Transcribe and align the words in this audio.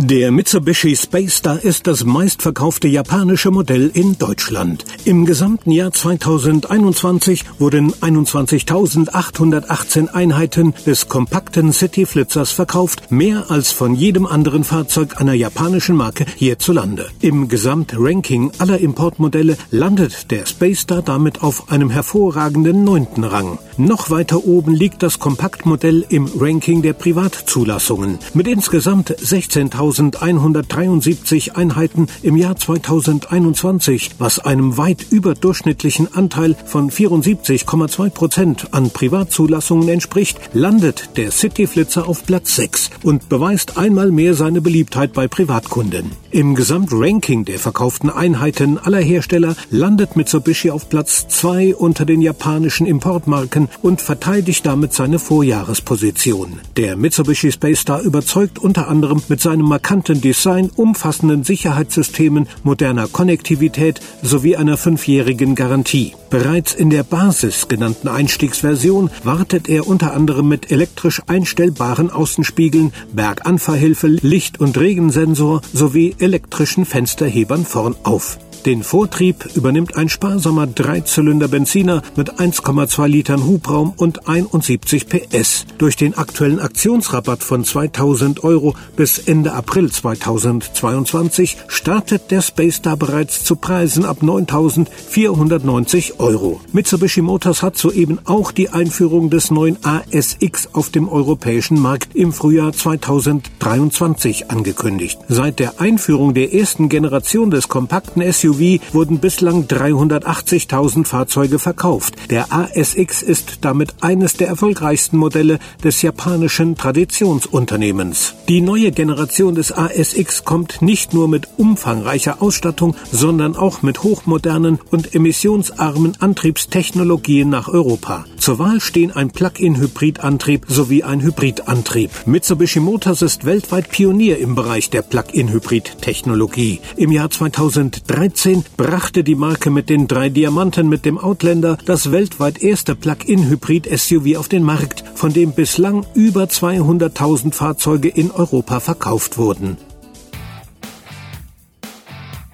Der 0.00 0.30
Mitsubishi 0.30 0.94
Space 0.94 1.38
Star 1.38 1.60
ist 1.60 1.88
das 1.88 2.04
meistverkaufte 2.04 2.86
japanische 2.86 3.50
Modell 3.50 3.90
in 3.92 4.16
Deutschland. 4.16 4.84
Im 5.04 5.24
gesamten 5.24 5.72
Jahr 5.72 5.90
2021 5.90 7.44
wurden 7.58 7.92
21.818 7.94 10.06
Einheiten 10.06 10.72
des 10.86 11.08
kompakten 11.08 11.72
City-Flitzers 11.72 12.52
verkauft, 12.52 13.10
mehr 13.10 13.50
als 13.50 13.72
von 13.72 13.96
jedem 13.96 14.26
anderen 14.26 14.62
Fahrzeug 14.62 15.20
einer 15.20 15.34
japanischen 15.34 15.96
Marke 15.96 16.26
hierzulande. 16.36 17.08
Im 17.20 17.48
Gesamtranking 17.48 18.52
aller 18.58 18.78
Importmodelle 18.78 19.56
landet 19.72 20.30
der 20.30 20.46
Space 20.46 20.82
Star 20.82 21.02
damit 21.02 21.42
auf 21.42 21.72
einem 21.72 21.90
hervorragenden 21.90 22.84
neunten 22.84 23.24
Rang. 23.24 23.58
Noch 23.78 24.10
weiter 24.10 24.44
oben 24.44 24.74
liegt 24.74 25.02
das 25.02 25.18
Kompaktmodell 25.18 26.06
im 26.08 26.30
Ranking 26.38 26.82
der 26.82 26.92
Privatzulassungen. 26.92 28.20
Mit 28.32 28.46
insgesamt 28.46 29.10
16.000 29.10 29.87
1173 29.90 31.56
Einheiten 31.56 32.06
im 32.22 32.36
Jahr 32.36 32.56
2021, 32.56 34.12
was 34.18 34.38
einem 34.38 34.76
weit 34.76 35.06
überdurchschnittlichen 35.10 36.14
Anteil 36.14 36.56
von 36.64 36.90
74,2 36.90 38.10
Prozent 38.10 38.74
an 38.74 38.90
Privatzulassungen 38.90 39.88
entspricht, 39.88 40.38
landet 40.52 41.16
der 41.16 41.30
Cityflitzer 41.30 42.08
auf 42.08 42.24
Platz 42.24 42.56
6 42.56 42.90
und 43.02 43.28
beweist 43.28 43.78
einmal 43.78 44.10
mehr 44.10 44.34
seine 44.34 44.60
Beliebtheit 44.60 45.12
bei 45.12 45.28
Privatkunden. 45.28 46.12
Im 46.30 46.54
Gesamtranking 46.54 47.44
der 47.44 47.58
verkauften 47.58 48.10
Einheiten 48.10 48.78
aller 48.78 49.00
Hersteller 49.00 49.56
landet 49.70 50.14
Mitsubishi 50.16 50.70
auf 50.70 50.88
Platz 50.88 51.26
2 51.28 51.74
unter 51.74 52.04
den 52.04 52.20
japanischen 52.20 52.86
Importmarken 52.86 53.68
und 53.82 54.02
verteidigt 54.02 54.66
damit 54.66 54.92
seine 54.92 55.18
Vorjahresposition. 55.18 56.60
Der 56.76 56.96
Mitsubishi 56.96 57.50
Space 57.50 57.80
Star 57.80 58.02
überzeugt 58.02 58.58
unter 58.58 58.88
anderem 58.88 59.22
mit 59.28 59.40
seinem 59.40 59.66
markanten 59.78 60.20
Design, 60.20 60.72
umfassenden 60.74 61.44
Sicherheitssystemen, 61.44 62.48
moderner 62.64 63.06
Konnektivität 63.06 64.00
sowie 64.22 64.56
einer 64.56 64.76
fünfjährigen 64.76 65.54
Garantie. 65.54 66.14
Bereits 66.30 66.74
in 66.74 66.90
der 66.90 67.04
Basis 67.04 67.68
genannten 67.68 68.08
Einstiegsversion 68.08 69.08
wartet 69.22 69.68
er 69.68 69.86
unter 69.86 70.14
anderem 70.14 70.48
mit 70.48 70.72
elektrisch 70.72 71.22
einstellbaren 71.28 72.10
Außenspiegeln, 72.10 72.92
Berganfahrhilfe, 73.12 74.08
Licht- 74.08 74.58
und 74.58 74.76
Regensensor 74.76 75.60
sowie 75.72 76.16
elektrischen 76.18 76.84
Fensterhebern 76.84 77.64
vorn 77.64 77.94
auf. 78.02 78.40
Den 78.68 78.82
Vortrieb 78.82 79.48
übernimmt 79.54 79.96
ein 79.96 80.10
sparsamer 80.10 80.66
Dreizylinder-Benziner 80.66 82.02
mit 82.16 82.34
1,2 82.34 83.06
Litern 83.06 83.46
Hubraum 83.46 83.94
und 83.96 84.28
71 84.28 85.08
PS. 85.08 85.64
Durch 85.78 85.96
den 85.96 86.18
aktuellen 86.18 86.60
Aktionsrabatt 86.60 87.42
von 87.42 87.64
2000 87.64 88.44
Euro 88.44 88.74
bis 88.94 89.20
Ende 89.20 89.54
April 89.54 89.90
2022 89.90 91.56
startet 91.66 92.30
der 92.30 92.42
Space 92.42 92.74
Star 92.74 92.98
bereits 92.98 93.42
zu 93.42 93.56
Preisen 93.56 94.04
ab 94.04 94.22
9490 94.22 96.20
Euro. 96.20 96.60
Mitsubishi 96.70 97.22
Motors 97.22 97.62
hat 97.62 97.78
soeben 97.78 98.18
auch 98.26 98.52
die 98.52 98.68
Einführung 98.68 99.30
des 99.30 99.50
neuen 99.50 99.78
ASX 99.82 100.74
auf 100.74 100.90
dem 100.90 101.08
europäischen 101.08 101.80
Markt 101.80 102.14
im 102.14 102.34
Frühjahr 102.34 102.74
2023 102.74 104.50
angekündigt. 104.50 105.18
Seit 105.30 105.58
der 105.58 105.80
Einführung 105.80 106.34
der 106.34 106.52
ersten 106.52 106.90
Generation 106.90 107.50
des 107.50 107.68
kompakten 107.68 108.30
SUV 108.30 108.57
SUV 108.58 108.80
wurden 108.92 109.18
bislang 109.18 109.64
380.000 109.64 111.04
Fahrzeuge 111.04 111.58
verkauft. 111.58 112.14
Der 112.30 112.52
ASX 112.52 113.22
ist 113.22 113.58
damit 113.62 113.94
eines 114.00 114.34
der 114.34 114.48
erfolgreichsten 114.48 115.16
Modelle 115.16 115.58
des 115.82 116.02
japanischen 116.02 116.76
Traditionsunternehmens. 116.76 118.34
Die 118.48 118.60
neue 118.60 118.92
Generation 118.92 119.54
des 119.54 119.72
ASX 119.72 120.44
kommt 120.44 120.82
nicht 120.82 121.14
nur 121.14 121.28
mit 121.28 121.48
umfangreicher 121.56 122.42
Ausstattung, 122.42 122.96
sondern 123.12 123.56
auch 123.56 123.82
mit 123.82 124.02
hochmodernen 124.02 124.78
und 124.90 125.14
emissionsarmen 125.14 126.14
Antriebstechnologien 126.20 127.48
nach 127.48 127.68
Europa. 127.68 128.24
Zur 128.38 128.58
Wahl 128.58 128.80
stehen 128.80 129.10
ein 129.12 129.30
Plug-in-Hybridantrieb 129.30 130.66
sowie 130.68 131.02
ein 131.02 131.20
Hybridantrieb. 131.22 132.10
Mitsubishi 132.26 132.80
Motors 132.80 133.22
ist 133.22 133.44
weltweit 133.44 133.90
Pionier 133.90 134.38
im 134.38 134.54
Bereich 134.54 134.90
der 134.90 135.02
Plug-in-Hybrid-Technologie. 135.02 136.80
Im 136.96 137.12
Jahr 137.12 137.30
2013 137.30 138.08
2013 138.08 138.64
brachte 138.76 139.24
die 139.24 139.34
Marke 139.34 139.70
mit 139.70 139.88
den 139.88 140.08
drei 140.08 140.28
Diamanten 140.28 140.88
mit 140.88 141.04
dem 141.04 141.18
Outlander 141.18 141.78
das 141.84 142.12
weltweit 142.12 142.62
erste 142.62 142.94
Plug-in-Hybrid-SUV 142.94 144.36
auf 144.36 144.48
den 144.48 144.62
Markt, 144.62 145.04
von 145.14 145.32
dem 145.32 145.52
bislang 145.52 146.06
über 146.14 146.44
200.000 146.44 147.52
Fahrzeuge 147.52 148.08
in 148.08 148.30
Europa 148.30 148.80
verkauft 148.80 149.38
wurden. 149.38 149.76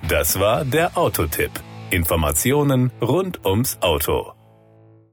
Das 0.08 0.38
war 0.38 0.64
der 0.64 0.96
Autotipp. 0.96 1.52
Informationen 1.90 2.90
rund 3.00 3.44
ums 3.44 3.78
Auto. 3.80 4.32